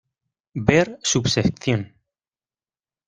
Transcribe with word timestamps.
Ver 0.67 0.87
subsección. 1.11 1.81